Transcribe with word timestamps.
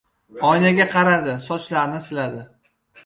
Oynaga 0.51 0.87
qaradi, 0.95 1.35
sochlarini 1.49 2.01
siladi. 2.07 2.43